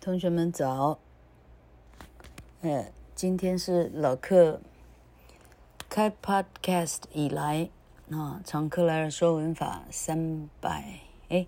[0.00, 0.98] 同学们早，
[2.62, 4.58] 呃，今天是老课
[5.90, 7.68] 开 Podcast 以来
[8.10, 11.46] 啊，常克莱尔说文法三百哎，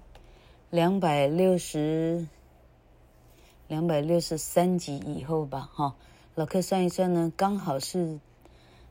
[0.68, 2.28] 两百六十
[3.68, 5.96] 两百六十三集以后吧，哈，
[6.34, 8.20] 老客算一算呢，刚好是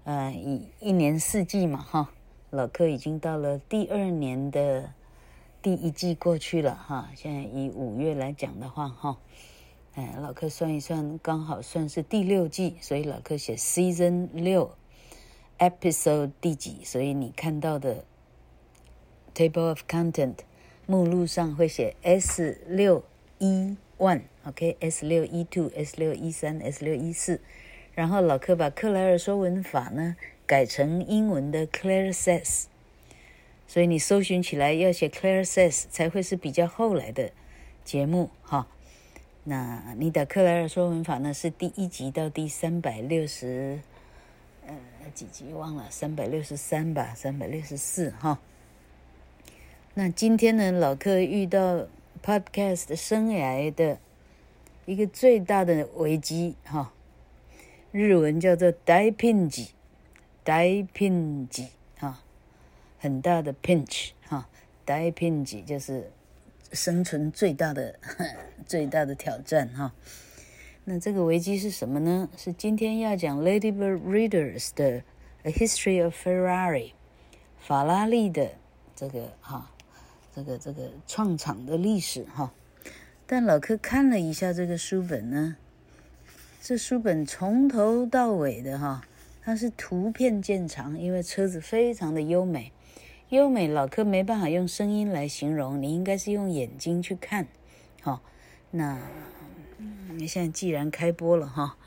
[0.05, 2.09] 呃一一年四季嘛，哈，
[2.49, 4.91] 老客已经到了第二年的
[5.61, 9.15] 第一季过去了，哈，现在以五月来讲的话，哈。
[9.95, 14.73] 哎，老柯算一算，刚好算是第六季，所以老柯写 season 六
[15.59, 16.77] ，episode 第几？
[16.85, 18.05] 所以你看到的
[19.35, 20.35] table of content
[20.85, 23.03] 目录上会写 S 六
[23.39, 27.41] 一 one，OK，S 六一 two，S 六一三，S 六一四，
[27.93, 30.15] 然后老柯把克莱尔说文法呢
[30.47, 32.67] 改成英文的 Claire says，
[33.67, 37.31] 所以你搜寻起来要写 Claire says 才会是比较后来的
[37.83, 38.67] 节目哈。
[39.48, 41.32] 那你的克莱尔说文法呢？
[41.32, 43.78] 是第一集到第三百六十，
[44.66, 44.74] 呃，
[45.14, 48.40] 几集忘了，三百六十三吧，三百六十四哈。
[49.94, 51.86] 那今天呢，老客遇到
[52.24, 53.98] Podcast 生涯的
[54.84, 56.92] 一个最大的危机哈，
[57.92, 59.68] 日文叫做大ピンチ，
[60.42, 61.68] 大ピンチ
[62.00, 62.18] 哈，
[62.98, 64.48] 很大的 pinch 哈，
[64.84, 66.10] 大ピンチ就是。
[66.71, 67.99] 生存最大的
[68.65, 69.93] 最大的挑战哈，
[70.85, 72.29] 那这个危机是什么呢？
[72.37, 75.03] 是今天要讲 Ladybird Readers 的
[75.43, 76.93] A History of Ferrari，
[77.59, 78.49] 法拉利的
[78.95, 79.69] 这个哈，
[80.33, 82.51] 这个这个创厂的历史哈。
[83.25, 85.57] 但老柯看了一下这个书本呢，
[86.61, 89.03] 这书本从头到尾的哈，
[89.41, 92.71] 它是图片见长，因为车子非常的优美。
[93.31, 97.47] 优美，老柯没办法用声音来形容，你应该是用眼睛去看，
[98.01, 98.21] 好、哦，
[98.71, 98.99] 那
[100.09, 101.77] 你现在既然开播了哈，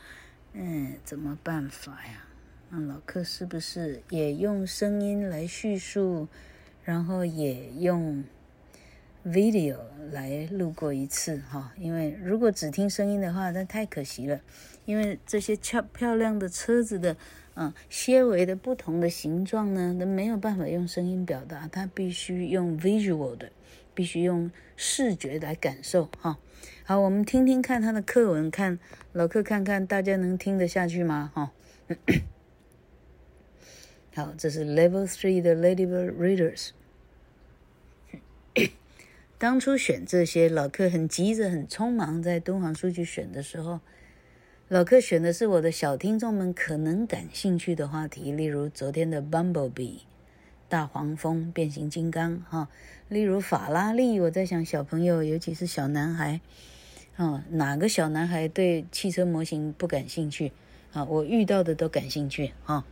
[0.55, 2.25] 嗯，怎么办法呀？
[2.70, 6.29] 那老柯是不是也用声音来叙述，
[6.83, 8.24] 然后也用
[9.27, 9.77] video
[10.13, 11.74] 来录过一次哈？
[11.77, 14.40] 因为如果只听声音的话，那太可惜了，
[14.86, 17.14] 因为这些漂漂亮的车子的。
[17.55, 23.53] 啊，些微的不同的形状呢，都没有办法用声音表达，它必须用 visual 的，
[23.95, 26.39] 必须用视觉来感受哈。
[26.85, 28.79] 好，我们听听看他的课文，看
[29.13, 31.31] 老客看看大家能听得下去吗？
[31.33, 31.53] 哈，
[34.17, 36.70] 好，这是 Level Three 的 Ladybird Readers。
[39.39, 43.81] 当初选这些，老客很急着，很匆忙，在敦煌书局选的时候。
[44.73, 50.02] 老柯选的是我的小听众们可能感兴趣的话题，例如昨天的 Bumblebee
[50.67, 52.70] 大黄蜂、变形金刚，哈，
[53.08, 54.20] 例如法拉利。
[54.20, 56.42] 我在想，小朋友，尤其是小男孩，
[57.16, 60.52] 啊，哪个小男孩对汽车模型不感兴趣？
[60.94, 62.86] 啊，我遇到的都感兴趣，哈。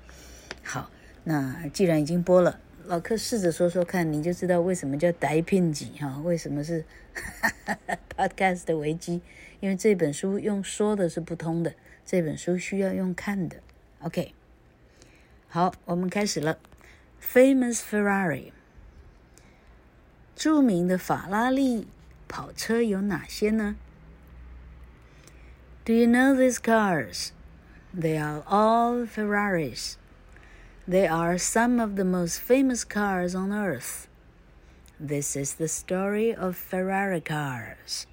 [0.64, 0.90] 好，
[1.24, 6.84] 那既然已经播了，老柯试着说说看，你就知道为什么叫大ピンチ，哈，为什么是
[8.22, 9.22] Podcast 的危机。
[9.60, 11.74] 因为这本书用说的是不通的，
[12.06, 13.58] 这本书需要用看的。
[14.00, 14.34] OK，
[15.50, 16.60] 好，我们开始了。
[17.20, 18.52] Famous Ferrari，
[20.36, 21.88] 着名的法拉利
[22.28, 23.76] 跑车有哪些呢？
[25.84, 27.30] Do you know these cars?
[27.98, 29.96] They are all Ferraris.
[30.88, 34.06] They are some of the most famous cars on earth.
[35.00, 38.06] This is the story of Ferrari cars.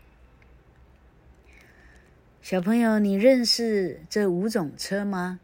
[2.50, 5.40] 小朋友，你认识这五种车吗？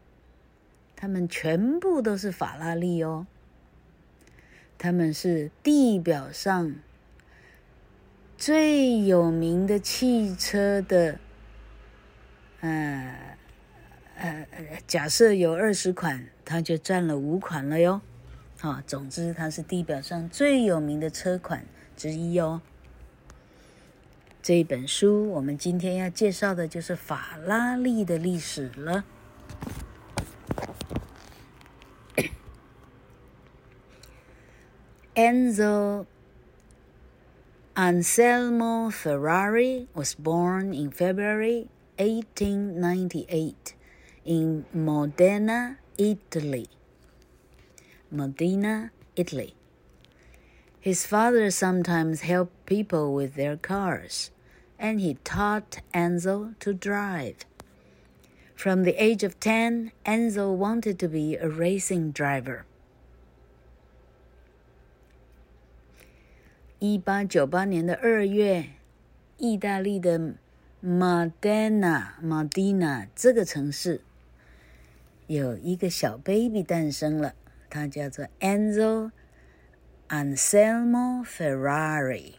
[0.96, 3.28] 它们全部都是法拉利哦。
[4.76, 6.74] 它们是地表上
[8.36, 11.20] 最有名的汽车的，
[12.62, 13.36] 呃
[14.16, 14.48] 呃，
[14.88, 18.00] 假设有二十款，它就占了五款了哟。
[18.62, 21.64] 啊，总之它是地表上最有名的车款
[21.96, 22.60] 之一哦。
[24.45, 29.03] 这一本书，我们今天要介绍的就是法拉利的历史了。
[35.13, 36.05] Enzo
[37.75, 41.67] Anselmo Ferrari was born in February
[41.97, 43.75] 1898
[44.23, 46.67] in Modena, Italy.
[48.09, 49.53] Modena, Italy.
[50.79, 54.31] His father sometimes helped people with their cars.
[54.77, 57.45] And he taught Enzo to drive.
[58.55, 62.65] From the age of ten, Enzo wanted to be a racing driver.
[66.79, 68.69] 一八九八年的二月，
[69.37, 70.33] 意大利的
[70.83, 74.01] Modena Modena 这个城市
[75.27, 77.35] 有一个小 baby 诞生了，
[77.69, 79.11] 他叫做 Enzo
[80.09, 82.33] Anselmo Ferrari。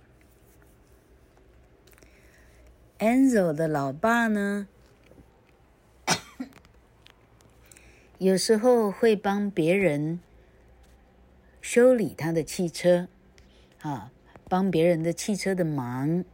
[2.99, 4.67] Enzo 的老爸呢，
[8.17, 10.19] 有时候会帮别人
[11.61, 13.07] 修理他的汽车，
[13.81, 14.11] 啊，
[14.49, 16.25] 帮别人的汽车的忙。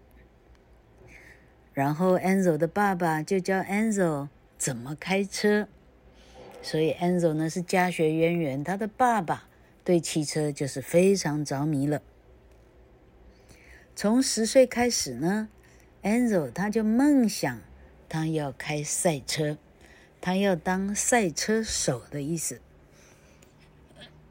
[1.74, 5.68] 然后 Enzo 的爸爸就教 Enzo 怎么开车，
[6.62, 9.50] 所以 Enzo 呢是家学渊源，他的爸爸
[9.84, 12.02] 对汽车就是非常着迷了。
[13.96, 15.50] 从十岁开始呢
[16.04, 17.62] ，Enzo 他就梦想
[18.08, 19.58] 他要开赛车，
[20.22, 22.62] 他要当赛车手的意思。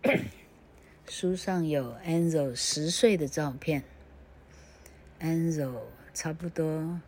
[1.08, 3.82] 书上有 Enzo 十岁的照片
[5.20, 5.80] ，Enzo
[6.14, 7.00] 差不多。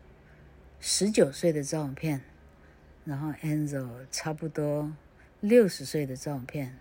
[0.86, 2.20] 十九岁的照片，
[3.06, 4.92] 然后 Enzo 差不多
[5.40, 6.76] 六十岁的照片，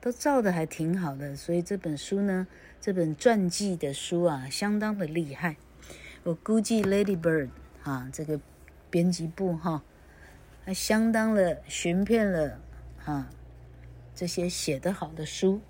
[0.00, 2.48] 都照的还挺好的，所以这本书呢，
[2.80, 5.54] 这本传记的书啊，相当的厉害。
[6.24, 7.50] 我估计 Ladybird
[7.82, 8.40] 啊，这个
[8.90, 9.82] 编辑部哈，
[10.64, 12.58] 还相当的寻遍了
[13.04, 13.30] 啊
[14.14, 15.60] 这些写得好的书，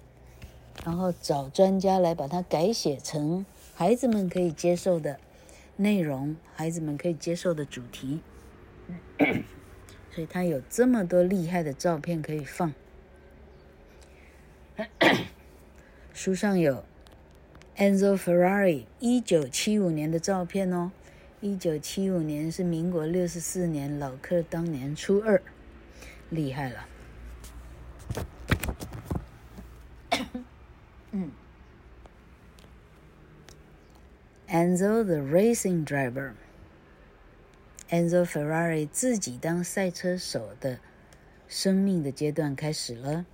[0.85, 5.19] 然后找专家来把它改写成孩子们可以接受的。
[5.77, 8.21] 内容，孩子们可以接受的主题，
[10.12, 12.73] 所以他有这么多厉害的照片可以放。
[16.15, 16.85] 书上有
[17.76, 20.93] Enzo Ferrari 一九七五年的照片哦，
[21.41, 25.43] 一九七五年是民国六十四年，老克当年初二，
[26.31, 26.87] 厉害了。
[31.11, 31.32] 嗯。
[34.47, 36.35] Enzo the racing driver.
[37.91, 40.79] Enzo Ferrari 自己当赛车手的
[41.49, 43.27] 生命的阶段开始了。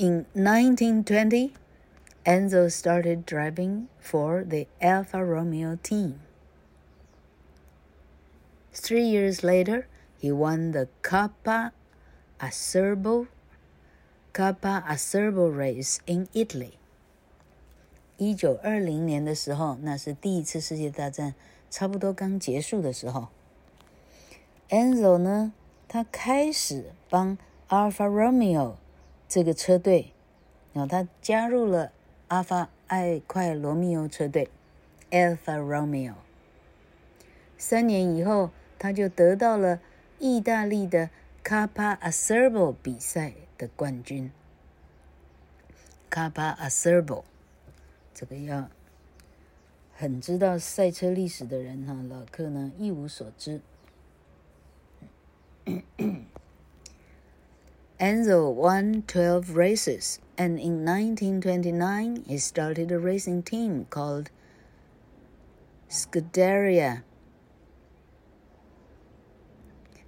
[0.00, 1.54] In 1920,
[2.24, 6.20] Enzo started driving for the Alfa Romeo team.
[8.74, 9.86] Three years later,
[10.18, 11.72] he won the Coppa
[12.38, 13.28] Acerbo
[14.34, 16.72] Coppa Acerbo Race in Italy。
[18.18, 21.34] 一九二零年的时候，那是第一次世界大战
[21.70, 23.28] 差不多刚结束的时候。
[24.68, 25.52] Enzo 呢，
[25.88, 27.38] 他开始帮
[27.68, 28.74] Alfa Romeo
[29.31, 30.11] 这个车队，
[30.73, 31.93] 然后他加入了
[32.27, 34.49] 阿法爱快罗密欧车队
[35.09, 36.15] Alfa Romeo。
[37.57, 39.79] 三年以后，他就得到了
[40.19, 41.09] 意大利的
[41.45, 43.33] Coppa a s e r b o 比赛。
[43.61, 44.31] 的冠军
[46.09, 47.23] ，Coppa a s e r b o
[48.11, 48.67] 这个要
[49.93, 53.61] 很知道赛车历史的人哈，老客呢一无所知。
[58.00, 64.30] Enzo won twelve races, and in 1929 he started a racing team called
[65.88, 67.04] Scuderia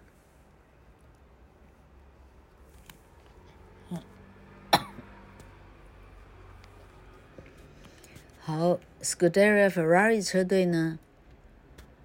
[8.46, 11.00] 好，Scuderia Ferrari 车队呢，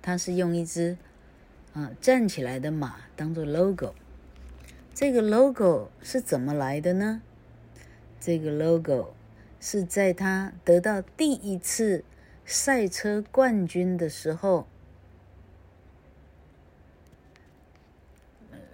[0.01, 0.97] 它是用一只
[1.73, 3.93] 啊站起来的马当做 logo。
[4.91, 7.21] 这个 logo 是怎么来的呢？
[8.19, 9.13] 这个 logo
[9.59, 12.03] 是在他得到第一次
[12.43, 14.65] 赛车冠军的时候，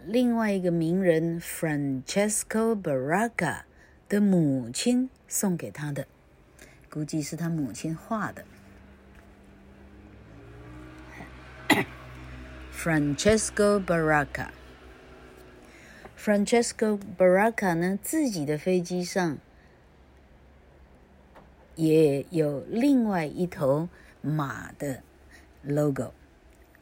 [0.05, 3.63] 另外一个名人 Francesco Baracca
[4.07, 6.07] 的母亲送给他的。
[6.97, 8.43] 估计是他母亲画的。
[12.73, 14.47] Francesco baraca
[16.17, 19.37] francesco baraca 呢，自己的飞机上
[21.75, 23.87] 也有另外一头
[24.21, 25.03] 马的
[25.61, 26.15] logo。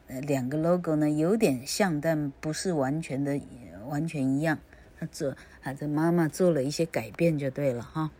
[0.07, 3.41] 呃，两个 logo 呢有点像，但不是完全的
[3.88, 4.57] 完全一样。
[4.98, 8.12] 他做，他的妈妈做了一些改变就对了哈。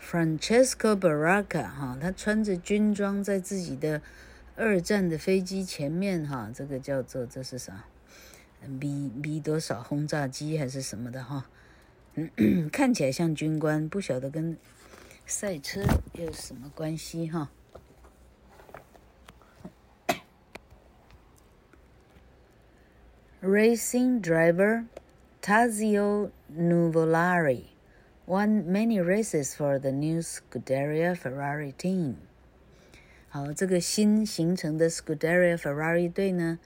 [0.00, 4.00] Francesco Baracca 哈，他穿着军装在自己的
[4.56, 7.84] 二战的飞机前面哈，这个叫做这是啥
[8.80, 11.46] ？B B 多少轰炸机还是什么的哈？
[12.72, 14.56] 看起来像军官，不晓得跟
[15.26, 15.82] 赛车
[16.14, 17.50] 有什么关系哈
[23.40, 24.86] ？Racing driver
[25.40, 27.77] Tazio Nuvolari。
[28.28, 32.16] Won many races for the new Scuderia Ferrari team。
[33.30, 36.58] 好，这个新形成的 Scuderia Ferrari 队呢，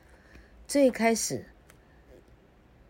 [0.66, 1.44] 最开始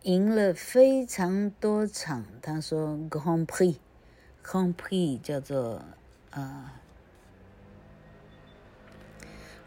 [0.01, 2.25] 赢了非常多场。
[2.41, 5.83] 他说 Grand Prix，Grand Prix 叫做
[6.31, 6.81] 啊、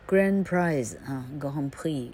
[0.08, 2.10] Grand Prize 啊，Grand Prix，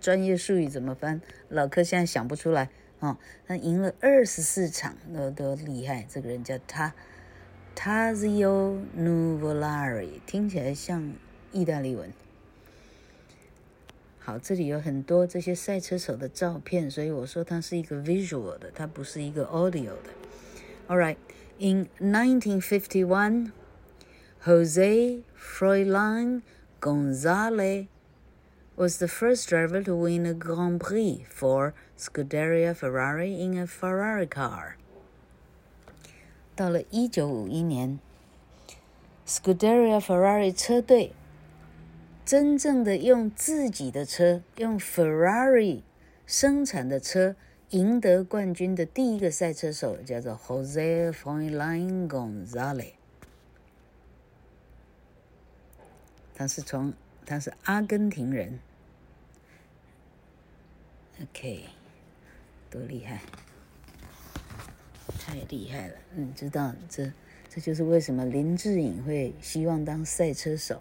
[0.00, 1.20] 专业术语怎么翻？
[1.48, 2.70] 老柯现在想不出来。
[3.00, 3.16] 哦，
[3.46, 6.06] 他赢了二十四场，那都厉害。
[6.08, 6.94] 这个人叫他
[7.74, 11.14] ，Tazio Nuvolari，听起来像
[11.50, 12.12] 意大利文。
[14.18, 20.10] 好，这里有很多这些赛车手的照片，所以我说他是一个 visual 的，他不是一个 audio 的。
[20.86, 21.16] All right,
[21.58, 23.52] in 1951,
[24.44, 26.42] Jose Froilan
[26.80, 27.86] Gonzalez
[28.79, 34.27] was the first driver to win a Grand Prix for Scuderia Ferrari in a Ferrari
[34.27, 34.75] car。
[36.55, 37.99] 到了一九五一年，
[39.25, 41.13] Scuderia Ferrari 车队
[42.25, 45.81] 真正的用自己的车，用 Ferrari
[46.25, 47.35] 生产的车
[47.69, 52.93] 赢得冠军的第一个赛车手叫做 Jose Froilan González。
[56.33, 56.93] 他是从，
[57.25, 58.59] 他是阿根廷人。
[61.22, 61.64] OK。
[62.70, 63.20] 多厉害！
[65.18, 65.94] 太厉害了！
[66.14, 67.12] 你知道这
[67.48, 70.80] 这就是为什么林志颖会希望当赛车手。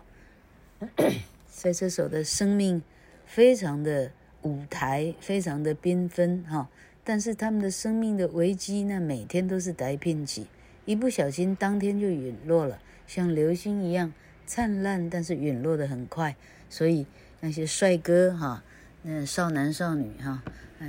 [1.50, 2.82] 赛车手的生命
[3.26, 4.12] 非常的
[4.44, 6.70] 舞台，非常的缤纷哈。
[7.04, 10.46] 但是他们的生命的危机呢，每天都是大品质，
[10.86, 14.14] 一不小心当天就陨落了，像流星一样
[14.46, 16.36] 灿烂，但是陨落得很快。
[16.70, 17.08] 所以
[17.40, 18.64] 那些帅哥哈，
[19.02, 20.44] 那少男少女哈。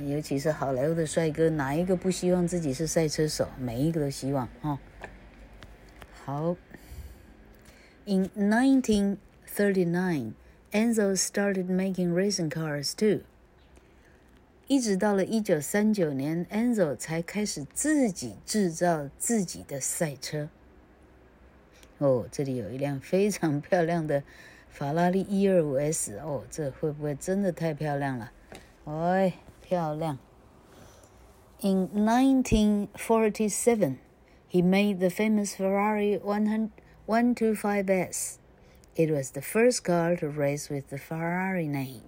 [0.07, 3.49] 尤其是好莱坞的帅哥，哪一个不希望自己是赛车手？
[3.59, 4.79] 每一个都希望哦。
[6.23, 6.55] 好
[8.05, 10.31] ，In 1939,
[10.71, 13.23] Enzo started making racing cars too。
[14.67, 20.47] 一直到了一九三九年，Enzo 才开始自己制造自己的赛车。
[21.97, 24.23] 哦，这里有一辆非常漂亮的
[24.71, 26.17] 法拉利一二五 S。
[26.17, 28.31] 哦，这会不会真的太漂亮了？
[28.85, 29.33] 哎。
[29.61, 30.17] 漂亮。
[31.61, 33.99] In 1947,
[34.49, 38.37] he made the famous Ferrari 125S.
[38.95, 42.01] It was the first car to race with the Ferrari name.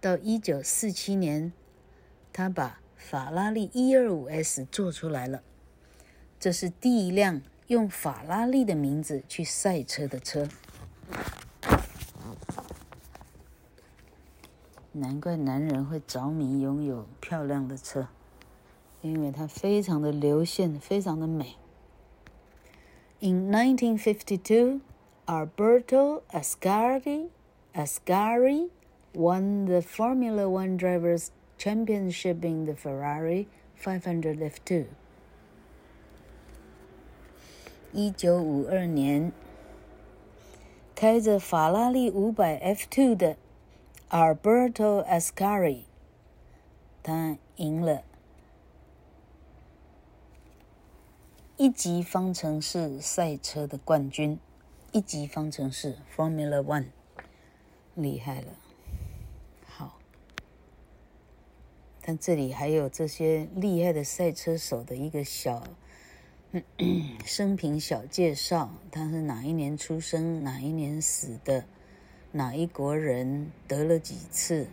[0.00, 1.52] 到一九四七年，
[2.32, 5.44] 他把法拉利一二五 S 做出来了。
[6.40, 10.48] 这是第一辆用法拉利的名字去赛车的车。
[14.93, 18.07] 难怪男人会着迷拥有漂亮的车，
[19.01, 21.55] 因为它非常的流线，非常的美。
[23.19, 24.81] In 1952,
[25.25, 27.29] Alberto Ascari
[27.73, 28.69] Ascari
[29.13, 33.45] won the Formula One Drivers' Championship in the Ferrari
[33.77, 34.85] 500 F2。
[37.93, 39.31] 一九五二年，
[40.96, 43.36] 开着法拉利五百 F2 的
[44.08, 45.82] Alberto Ascari，
[47.02, 48.02] 他赢了
[51.58, 54.40] 一级方程式赛车的冠军。
[54.92, 56.86] 一级方程式 Formula One，
[57.94, 58.46] 厉害了。
[59.66, 59.98] 好，
[62.00, 65.62] 但这里还有这些厉害的赛车手的一个小。
[67.24, 70.42] 生平小介绍：他是哪一年出生？
[70.42, 71.64] 哪一年死的？
[72.32, 73.50] 哪一国人？
[73.66, 74.68] 得了几次？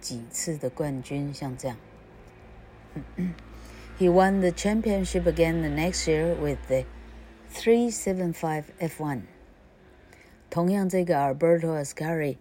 [0.00, 1.32] 几次的冠军？
[1.32, 1.76] 像这样。
[3.98, 6.84] He won the championship again the next year with the
[7.52, 9.22] 375 F1。
[10.50, 12.36] 同样，这个 Alberto Ascari，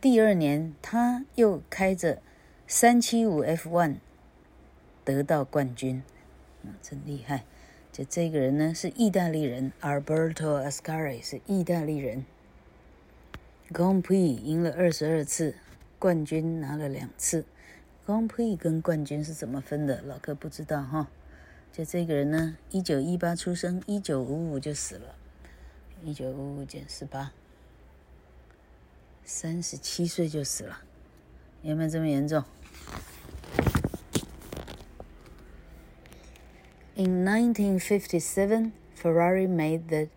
[0.00, 2.22] 第二年他又开着
[2.68, 3.96] 375 F1
[5.04, 6.02] 得到冠军，
[6.64, 7.44] 啊，真厉害！
[7.96, 12.26] 就这个人呢，是意大利人，Alberto Ascari 是意大利人。
[13.72, 15.54] g o n p r i 赢了二十二次，
[15.98, 17.46] 冠军拿了两次。
[18.06, 20.02] g o n p r i 跟冠军是怎么分的？
[20.02, 21.08] 老哥不知道哈。
[21.72, 25.14] 就这个人呢，一九一八出生，一九五五就死了。
[26.04, 27.32] 一九五五减十八，
[29.24, 30.82] 三十七岁就死了，
[31.62, 32.44] 有没有这么严重
[36.95, 40.09] ？In 1957, Ferrari made the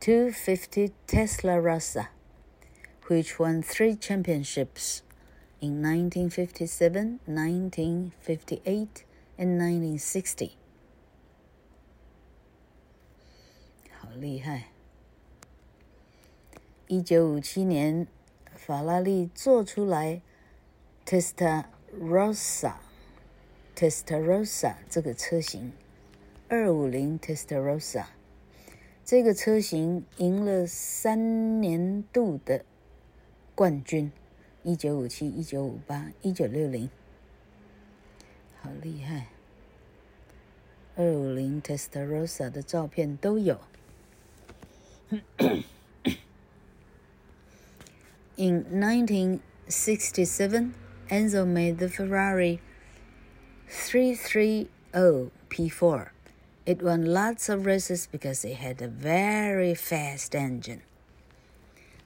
[0.00, 2.08] 250 Testarossa,
[3.06, 5.02] which won three championships
[5.60, 9.04] in 1957, 1958,
[9.38, 10.56] and 1960.
[14.00, 14.70] 好厉害！
[16.88, 18.06] 一九五七年，
[18.56, 20.22] 法拉利做出来
[21.06, 22.74] Testarossa。
[23.75, 25.73] Testarossa 这个车型，
[26.47, 28.05] 二五零 Testarossa
[29.03, 32.63] 这个车型赢了三年度的
[33.53, 34.13] 冠军，
[34.63, 36.89] 一九五七、一九五八、一九六零，
[38.61, 39.27] 好厉害！
[40.95, 43.59] 二五零 Testarossa 的照片都有。
[48.37, 50.71] In 1967,
[51.09, 52.59] Enzo made the Ferrari
[53.67, 54.67] 330
[55.49, 56.07] P4.
[56.65, 60.79] It won lots of races because it had a very fast engine.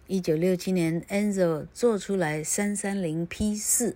[0.08, 3.96] 一九六七年，Enzo 做出来三三零 P 四，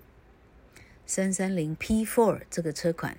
[1.05, 3.17] 三三零 P four 这个车款，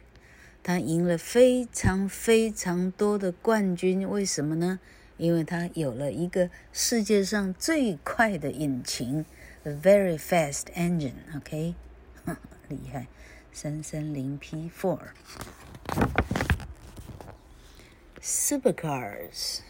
[0.63, 4.09] 它赢了非常非常多的冠军。
[4.09, 4.79] 为什么呢？
[5.17, 9.25] 因为它有了一个世界上最快的引擎
[9.65, 11.15] ，a very fast engine。
[11.37, 11.75] OK，
[12.69, 13.09] 厉害。
[13.54, 15.14] 三三零 P four
[18.22, 19.62] supercars.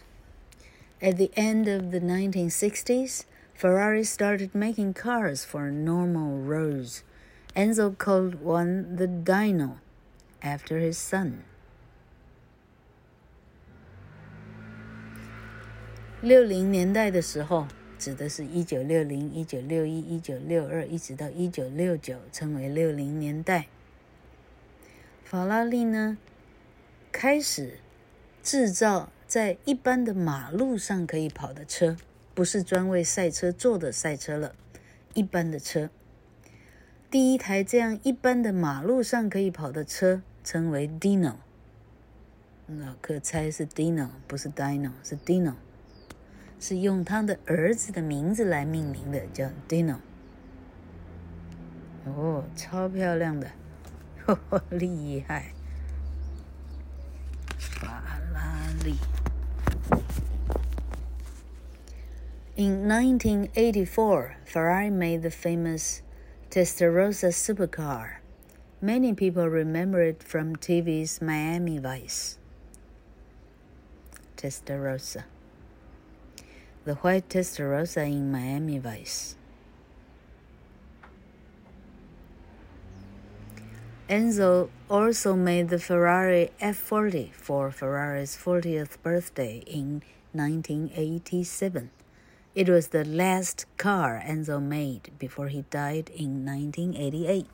[1.00, 7.02] At the end of the 1960s, Ferrari started making cars for normal roads.
[7.56, 9.78] Enzo called one the Dino,
[10.42, 11.44] after his son.
[16.22, 17.66] 六零年代的时候，
[17.98, 23.66] 指的是一九六零、一九六一、一九六二，一直到一九六九，称为六零年代。
[25.25, 26.19] 法拉利呢，
[27.11, 27.79] 开始
[28.43, 31.97] 制造在一般的马路上可以跑的车，
[32.35, 34.53] 不是专为赛车做的赛车了，
[35.15, 35.89] 一般的车。
[37.09, 41.37] 第一台这样一般的马路上可以跑的车称为 Dino。
[42.67, 45.55] 那可猜是 Dino，不是 Dino，是 Dino，
[46.59, 49.97] 是用他的儿子的名字来命名的，叫 Dino。
[52.05, 53.49] 哦，超漂亮的。
[54.70, 55.52] 厉害！
[57.58, 58.96] 法拉利。
[62.56, 66.02] In 1984, Ferrari made the famous
[66.50, 68.20] Testarossa supercar.
[68.82, 72.38] Many people remember it from TV's Miami Vice.
[74.36, 75.24] Testarossa.
[76.84, 79.36] The white Testarossa in Miami Vice.
[84.08, 91.90] Enzo also made the Ferrari F40 for Ferrari's 40th birthday in 1987.
[92.54, 97.46] It was the last car Enzo made before he died in 1988.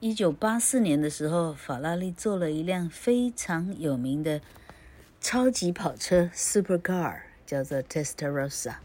[0.00, 4.40] 一九八四年的时候，法拉利做了一辆非常有名的
[5.20, 8.76] 超级跑车 Supercar，叫做 Testarossa。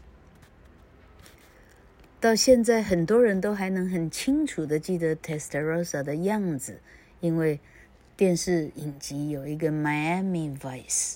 [2.21, 6.79] 到现在，很多人都还能很清楚地记得 Testarosa 的样子，
[7.19, 7.59] 因为
[8.15, 11.15] 电视影集有一个 Miami Vice，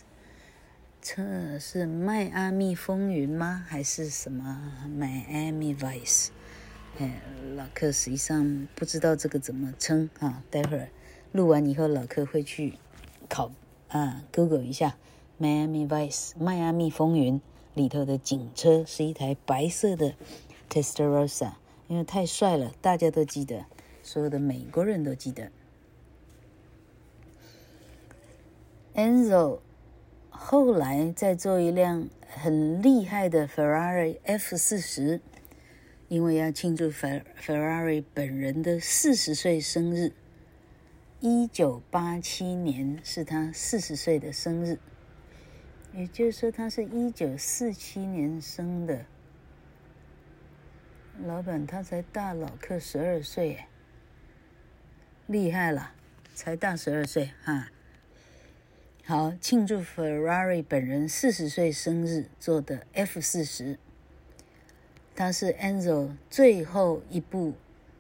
[1.04, 3.64] 这是迈阿密风云吗？
[3.68, 6.30] 还是什么 Miami Vice？
[6.98, 7.22] 哎，
[7.56, 10.42] 老客实际上不知道这个怎么称啊。
[10.50, 10.90] 待会儿
[11.32, 12.74] 录完以后，老客会去
[13.30, 13.52] 考
[13.90, 14.96] 啊，Google 一下
[15.40, 17.40] Miami Vice，迈阿密风云
[17.76, 20.16] 里头的警车是一台白色的
[20.70, 21.54] Testarossa，
[21.88, 23.66] 因为太帅了，大家都记得，
[24.04, 25.52] 所有的美国人都记得。
[28.94, 29.60] Enzo
[30.30, 35.22] 后来再做一辆很厉害的 Ferrari F 四十，
[36.08, 40.14] 因为要庆祝 Ferrari 本人的四十岁生日。
[41.22, 44.78] 一九八七年是他四十岁的生日，
[45.94, 49.06] 也就是说他是一九四七年生的。
[51.24, 53.66] 老板他才大老克十二岁，
[55.28, 55.94] 厉害了，
[56.36, 57.70] 才大十二岁哈。
[59.06, 63.80] 好，庆祝 Ferrari 本人四十岁生日做的 F 四十，
[65.16, 67.54] 它是 Enzo 最后一部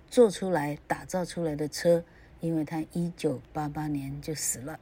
[0.10, 2.04] 做出来、打造出来的车，
[2.42, 4.80] 因为他一九八八年就死了。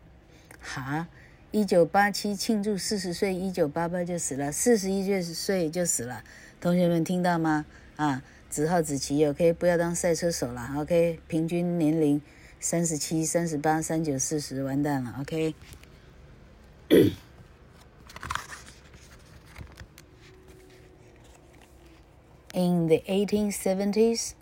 [0.59, 1.07] 哈，
[1.51, 6.23] 一九八七庆祝四十岁，一九八八就死了，四十一岁岁就死了。
[6.59, 7.65] 同学们听到吗？
[8.03, 12.21] 啊，子浩子琪，OK，不要当赛车手了，OK，平均年龄
[12.59, 15.55] 三十七、三十八、三九、四十，完蛋了，OK。
[22.53, 24.33] In the 1870s,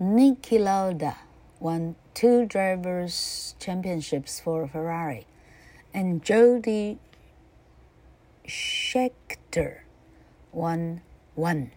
[0.00, 1.16] Niki Lauda
[1.60, 5.26] won two drivers' championships for Ferrari,
[5.92, 6.96] and Jody
[8.46, 9.80] Schecter
[10.52, 11.02] won
[11.34, 11.70] one.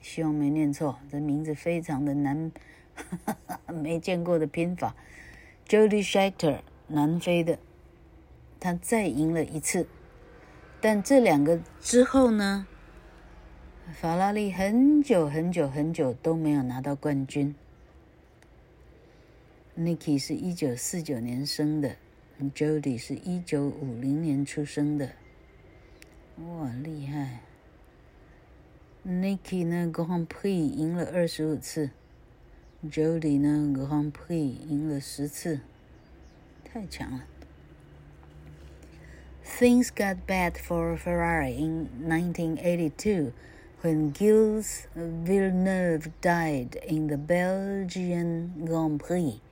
[0.01, 2.51] 希望没念错，这名字非常的难，
[2.95, 4.97] 哈哈，没见过的拼法。
[5.69, 7.59] Jody Scheckter，南非的，
[8.59, 9.87] 他再赢了一次，
[10.81, 12.67] 但这两个之后呢，
[13.93, 17.55] 法拉利很久很久很久都没有拿到冠军。
[19.79, 21.97] Niki 是一九四九年生的
[22.55, 25.11] ，Jody 是一九五零年出生的。
[26.39, 27.41] 哇，厉害
[29.07, 31.91] ！Niki 呢，Grand Prix 赢了二十五次
[32.87, 35.61] ，Jody 呢，Grand Prix 赢了十次，
[36.65, 37.25] 太强了。
[39.45, 43.33] Things got bad for Ferrari in 1982
[43.83, 49.43] when Gilles Villeneuve died in the Belgian Grand Prix.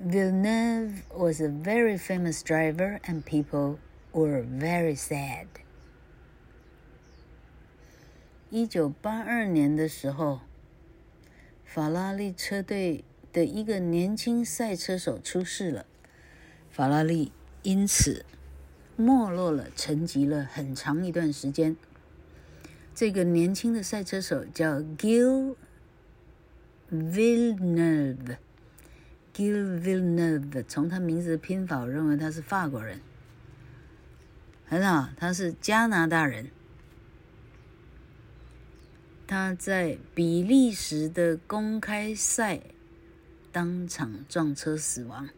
[0.00, 3.80] Villeneuve was a very famous driver and people
[4.12, 5.48] were very sad.
[8.48, 10.42] 一九八二年的时候，
[11.64, 15.84] 法拉利车队的一个年轻赛车手出事了，
[16.70, 17.32] 法拉利
[17.64, 18.24] 因此
[18.94, 21.76] 没落了，沉寂了很长一段时间。
[22.94, 25.56] 这个年轻的赛车手叫 Gilles
[29.38, 33.00] Kiel Villeneuve 从他名字的拼法，我认为他是法国人。
[34.66, 36.50] 很好，他是加拿大人。
[39.28, 42.62] 他在比利时的公开赛
[43.52, 45.28] 当场撞车死亡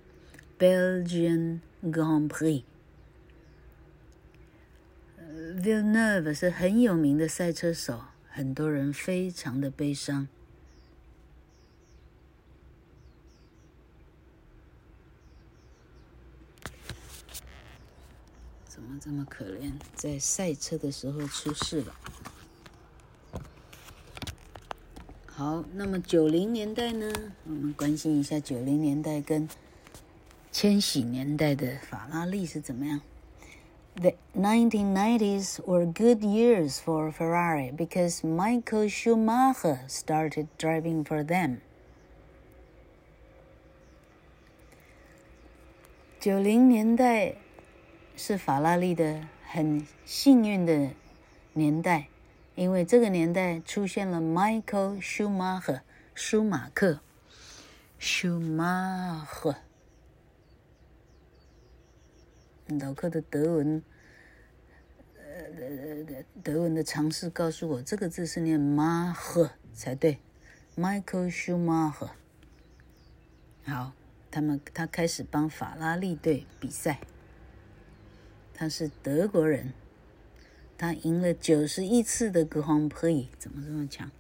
[0.59, 2.63] ，Belgian Grand Prix。
[5.29, 10.27] Villeneuve 是很有名的赛车手，很多人非常的悲伤。
[18.91, 19.73] 么这么可怜？
[19.95, 21.95] 在赛车的时候出事了。
[25.27, 27.11] 好，那么九零年代呢？
[27.45, 29.49] 我们关心一下九零年代跟
[30.51, 33.01] 千禧年代的法拉利是怎么样
[33.95, 41.59] ？The 1990s were good years for Ferrari because Michael Schumacher started driving for them.
[46.19, 47.37] 九零年代。
[48.23, 50.91] 是法拉利的很幸运的
[51.55, 52.09] 年代，
[52.55, 55.81] 因为这个年代出现了 Michael Schumacher，
[56.15, 57.01] 舒马克
[57.99, 59.57] ，Schumacher。
[62.79, 63.83] 老克的德文，
[65.17, 70.19] 呃，德文的常识告诉我，这个字是念 Macher 才对
[70.77, 72.11] ，Michael Schumacher。
[73.65, 73.95] 好，
[74.31, 77.01] 他们他开始帮法拉利队比赛，
[78.61, 79.73] 他是德国人。
[80.77, 84.11] 他赢了九十一次的 Grand Prix，怎么这么强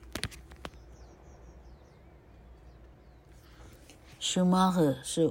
[4.18, 5.30] ？Schumacher 是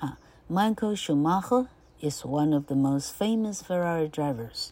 [0.00, 0.18] 啊
[0.50, 1.68] ，Michael Schumacher
[2.00, 4.70] is one of the most famous Ferrari drivers。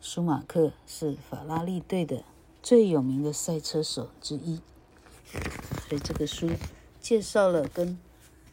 [0.00, 2.24] 舒马克是法拉利队的
[2.62, 4.62] 最有名的赛车手之一。
[5.86, 6.48] 所以这个书
[7.02, 7.98] 介绍了跟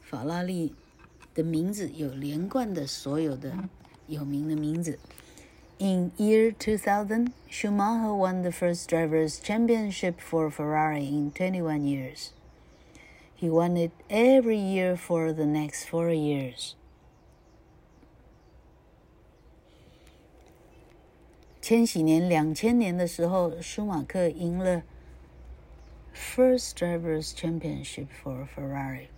[0.02, 0.76] 法拉利
[1.34, 3.54] 的名字有连贯的所有的
[4.09, 4.99] 有名的名字。
[5.79, 12.31] In year 2000, Schumacher won the first drivers' championship for Ferrari in 21 years.
[13.35, 16.75] He won it every year for the next four years.
[21.61, 24.83] 千禧年，两千年的时候，舒马克赢了
[26.15, 29.09] first drivers' championship for Ferrari.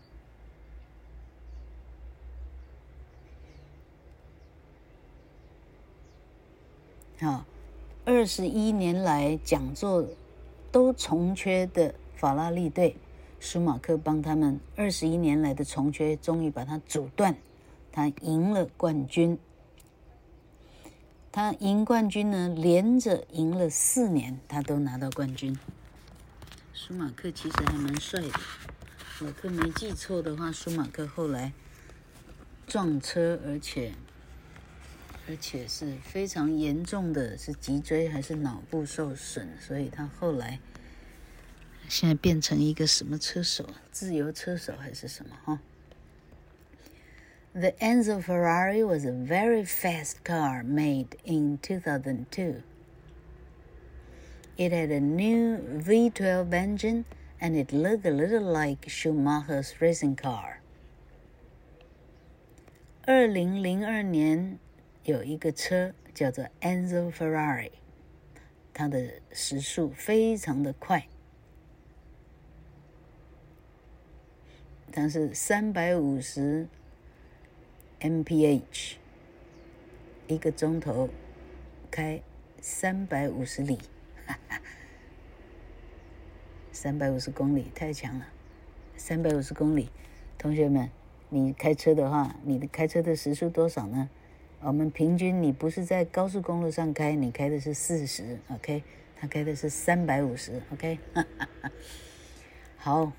[7.22, 7.46] 啊，
[8.04, 10.08] 二十一年来讲座
[10.72, 12.96] 都从缺的法拉利队，
[13.40, 17.38] 舒马克帮他们二十一年来的从缺，终于把它阻断，
[17.92, 19.38] 他赢了冠军。
[21.32, 25.56] 他赢冠军呢，连着赢了四年，他都拿到冠军。
[26.74, 28.32] 舒马克其实还蛮帅的，
[29.20, 31.54] 老克没记错的话，舒马克后来
[32.66, 33.94] 撞车，而且。
[35.31, 40.61] 而且是非常严重的，是脊椎还是脑部受损，所以他后来
[41.89, 43.69] 现在变成一个什么车手？
[43.91, 45.37] 自由车手还是什么？
[45.45, 45.61] 哈。
[47.55, 52.63] The Enzo Ferrari was a very fast car made in 2002.
[54.57, 57.05] It had a new V12 engine
[57.41, 60.61] and it looked a little like Schumacher's racing car.
[63.07, 64.61] 二零零二年。
[65.04, 67.72] 有一个车叫做 Enzo Ferrari，
[68.72, 71.08] 它的时速非常的快，
[74.92, 76.68] 它是三百五十
[78.00, 78.94] mph，
[80.28, 81.10] 一个钟头
[81.90, 82.22] 开
[82.62, 83.80] 三百五十里，
[86.72, 88.28] 三百五十公里太强了，
[88.96, 89.90] 三百五十公里，
[90.38, 90.92] 同学们，
[91.30, 94.08] 你开车的话，你的开车的时速多少呢？
[94.64, 98.84] 我们平均，你不是在高速公路上开，你开的是四十，OK？
[99.20, 101.00] 他开的是三百五十， OK？
[102.78, 103.12] 好，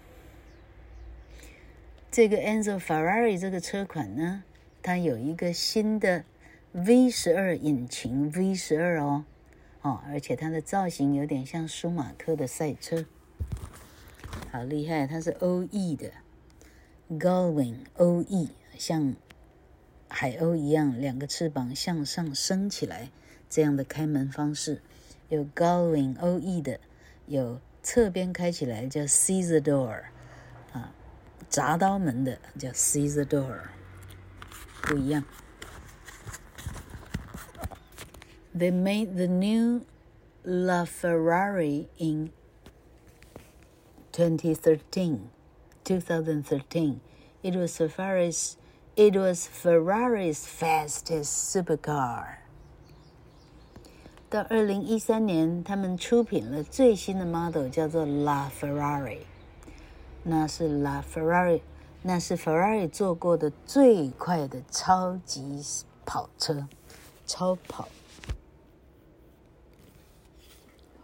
[2.12, 4.44] 这个 Enzo Ferrari 这个车款呢，
[4.82, 6.24] 它有一个新的
[6.70, 9.24] V 十二引擎，V 十二哦，
[9.80, 13.04] 哦，而且它的造型有点像舒马克的赛车，
[14.52, 16.12] 好厉害，它是 OE 的
[17.10, 19.16] ，Gullwing OE 像。
[20.11, 23.11] 海鸥一样，两个翅膀向上升起来，
[23.49, 24.81] 这样的开门方式，
[25.29, 26.79] 有 Gullwing OE 的，
[27.25, 30.03] 有侧边开起来叫 Scissor Door，
[30.71, 30.93] 啊，
[31.49, 33.59] 鍘刀门的叫 Scissor Door，
[34.81, 35.23] 不一样。
[38.55, 39.81] They made the new
[40.43, 42.31] LaFerrari in
[44.13, 45.29] 2013,
[45.83, 46.99] 2013.
[47.43, 48.55] It was Ferrari's
[48.94, 52.40] It was Ferrari's fastest supercar。
[54.28, 59.20] 到二零一三年，他们出品了最新的 model，叫做 LaFerrari。
[60.24, 61.62] 那是 LaFerrari，
[62.02, 65.62] 那是 Ferrari 做过的最快的超级
[66.04, 66.68] 跑车，
[67.26, 67.88] 超跑。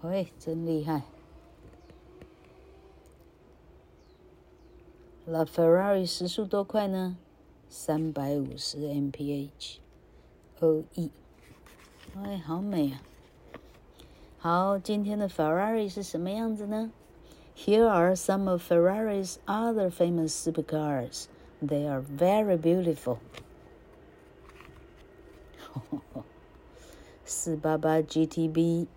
[0.02, 1.04] 喂，真厉害
[5.26, 7.16] ！LaFerrari 时速多快呢？
[7.69, 9.79] 三百五十 mph，OE，
[12.15, 13.01] 哎，好美啊！
[14.37, 16.91] 好，今天的 Ferrari 是什么样子呢？
[17.55, 21.27] Here are some of Ferrari's other famous supercars.
[21.61, 23.19] They are very beautiful.
[27.25, 28.87] 四八八 GTB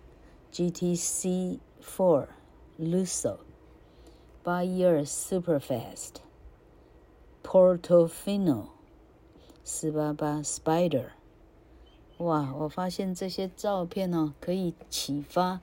[0.51, 2.27] GTC Four
[2.79, 3.37] Lusso
[4.43, 6.21] 八一二 Superfast。
[7.52, 8.68] Portofino
[9.62, 11.08] 四八八 Spider，
[12.16, 12.54] 哇！
[12.58, 15.60] 我发现这些照片哦，可以启发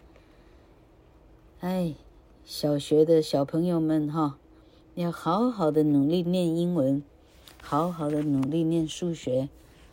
[1.61, 1.95] 哎，
[2.45, 4.37] 小学的小朋友们哈，
[4.93, 7.01] 要好好的努力念英文，
[7.59, 9.49] 好好的努力念数学，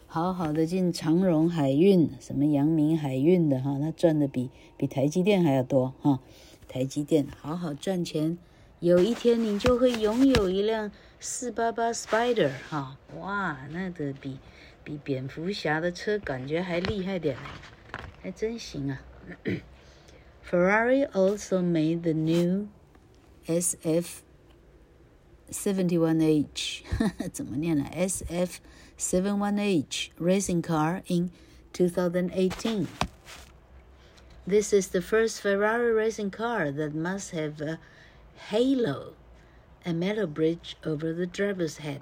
[0.07, 6.21] 好好的进长荣海运，什么阳明海运的哈，他赚的比比台积电还要多哈。
[6.69, 8.37] 台积电好好赚钱，
[8.80, 14.40] 有一天你就会拥有一辆四八八 Spider 哈，哇，那个比
[14.84, 17.38] 比蝙蝠侠的车感觉还厉害点，
[18.22, 19.02] 还真行啊。
[20.44, 22.68] Ferrari also made the new
[23.46, 24.22] SF
[25.52, 26.82] 71H
[27.32, 27.86] 怎么念呢？
[27.94, 28.56] SF
[28.98, 31.30] 71H racing car in
[31.74, 32.88] 2018.
[34.48, 37.78] This is the first Ferrari racing car that must have a
[38.37, 39.15] halo,
[39.85, 42.01] a metal bridge over the driver's head.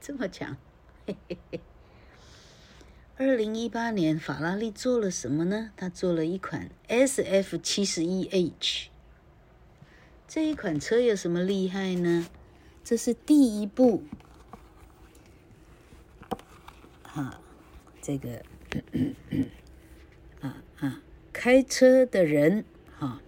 [0.00, 0.56] 这么强，
[1.06, 1.60] 嘿嘿嘿。
[3.16, 5.72] 二零一八年，法拉利做了什么呢？
[5.76, 8.88] 他做了一款 SF 七十一 H。
[10.26, 12.28] 这一款车有什么厉害呢？
[12.82, 14.04] 这是第一部，
[17.02, 17.38] 啊，
[18.00, 18.42] 这个，
[20.40, 22.64] 啊啊，开车的人，
[22.98, 23.22] 哈、啊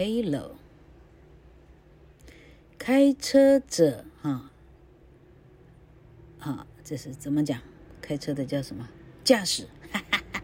[0.00, 0.52] ，Halo，
[2.78, 4.50] 开车者，哈、
[6.38, 6.66] 啊。
[6.82, 7.60] 这是怎么讲？
[8.00, 8.88] 开车的叫什么？
[9.22, 10.42] 驾驶，哈哈哈，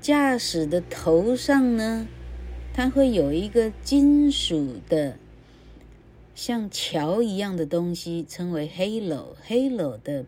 [0.00, 2.08] 驾驶的头上呢，
[2.74, 5.16] 它会有一个金属的，
[6.34, 9.36] 像桥一样的东西，称为 halo。
[9.48, 10.26] halo 的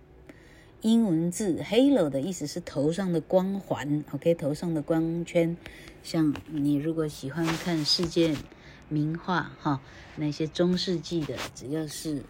[0.80, 4.04] 英文字，halo 的意思是头上的光环。
[4.12, 5.56] OK，头上的光圈。
[6.02, 8.34] 像你如果喜欢看世界
[8.90, 9.80] 名画，哈，
[10.16, 12.22] 那些中世纪的，只要是。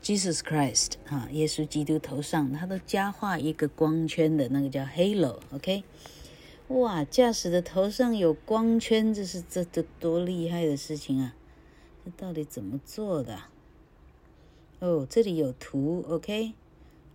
[0.00, 5.82] Jesus Christ，哈，耶稣基督头上，他都加画一个光圈的那个叫 halo，OK？
[6.68, 11.34] 哇，驾驶的头上有光圈，这是这这多厉害的事情啊！
[12.04, 13.40] 这到底怎么做的？
[14.78, 16.54] 哦，这里有图，OK？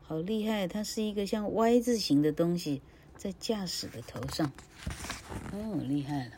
[0.01, 2.82] 好厉害，它是一个像 Y 字形的东西
[3.15, 4.51] 在驾驶的头上，
[5.53, 6.32] 哦，厉害了。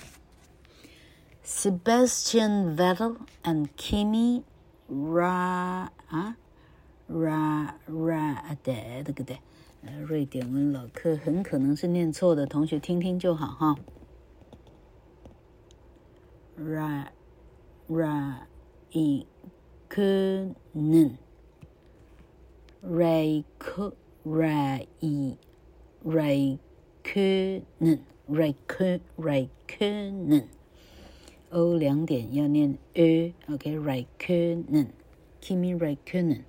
[1.44, 4.42] Sebastian Vettel and Kimi
[4.88, 6.37] Ra 啊，
[7.09, 9.38] Ra Ra 对，这个对，
[9.85, 13.77] 呃，瑞典文老客很可能是念错的，同学听听就好哈。
[16.59, 17.07] Ra
[17.88, 18.40] Ra
[18.92, 19.27] i
[19.88, 21.16] Können
[22.83, 23.92] Ray K
[24.25, 25.38] Ray i
[26.05, 26.59] Ray
[27.03, 30.49] Können Ray K Ray Können
[31.51, 34.87] O 两点要念 e，OK，Ray Können
[35.40, 36.44] Kimi Räikkönen.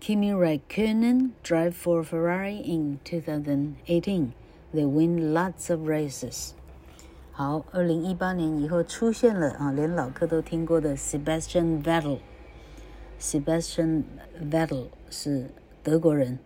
[0.00, 4.32] Kimi Räikkönen drive for Ferrari in 2018.
[4.74, 6.50] They win lots of races.
[7.30, 14.02] 好，二零一八年以后出现了啊，连老客都听过的 Sebastian Vettel。Sebastian
[14.50, 15.48] Vettel 是
[15.84, 16.40] 德国人，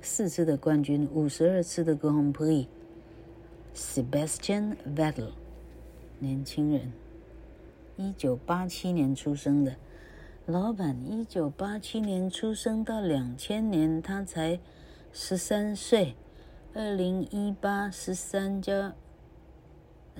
[0.00, 2.68] 四次的冠军，五十二次的 Grand Prix。
[3.75, 5.31] Sebastian Vettel，
[6.19, 6.91] 年轻人。
[7.97, 9.75] 一九八七年出生的
[10.45, 14.59] 老板，一九八七年出生到两千年，他才
[15.13, 16.15] 十三岁。
[16.73, 18.95] 二零一八十三加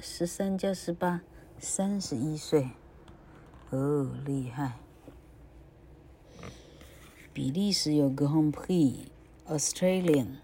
[0.01, 1.21] 十三加十八，
[1.57, 2.71] 三十一岁。
[3.69, 4.73] 哦，厉害！
[7.31, 10.35] 比利时有 Grand Prix，Australian，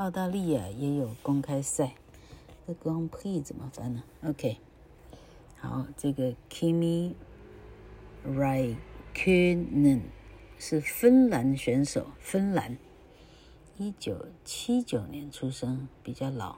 [0.00, 1.92] 澳大利亚也有公开赛。
[2.66, 4.56] 这 Grand Prix 怎么翻呢？OK。
[5.58, 7.12] 好，这个 Kimi
[8.26, 10.00] Räikkönen
[10.58, 12.78] 是芬兰选手，芬兰，
[13.76, 16.56] 一九七九年出生，比较老，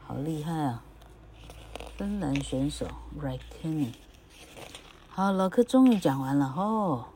[0.00, 0.84] 好厉害啊！
[1.96, 3.92] 芬兰选手 Räikkönen。
[5.08, 7.06] 好，老柯终于讲完了哦。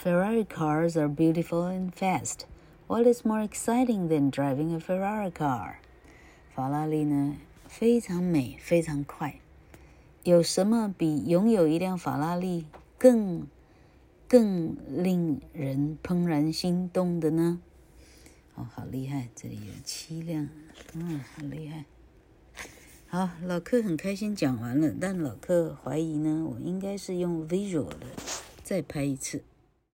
[0.00, 2.42] Ferrari cars are beautiful and fast.
[2.92, 5.76] What is more exciting than driving a Ferrari car？
[6.54, 7.38] 法拉利呢？
[7.66, 9.36] 非常美，非常快。
[10.24, 12.66] 有什么比拥有一辆法拉利
[12.98, 13.46] 更
[14.28, 17.62] 更令人怦然心动的呢？
[18.56, 19.30] 哦，好厉害！
[19.34, 20.50] 这里有七辆，
[20.92, 21.86] 嗯，好厉害。
[23.06, 28.06] 好，老客很开心讲完了，但老客怀疑呢，我应该是用 visual 的，
[28.62, 29.42] 再拍一次。